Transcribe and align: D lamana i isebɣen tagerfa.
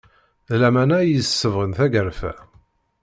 D 0.49 0.51
lamana 0.61 0.97
i 1.03 1.09
isebɣen 1.19 1.71
tagerfa. 1.77 2.33